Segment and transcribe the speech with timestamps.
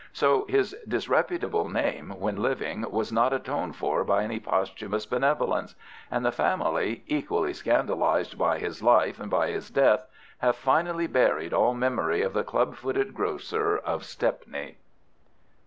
[0.13, 5.75] So his disreputable name when living was not atoned for by any posthumous benevolence,
[6.09, 10.07] and the family, equally scandalized by his life and by his death,
[10.39, 14.79] have finally buried all memory of the club footed grocer of Stepney.